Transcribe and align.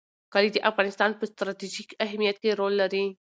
کلي 0.33 0.49
د 0.53 0.57
افغانستان 0.69 1.11
په 1.15 1.23
ستراتیژیک 1.31 1.89
اهمیت 2.05 2.37
کې 2.41 2.57
رول 2.59 2.73
لري. 2.81 3.05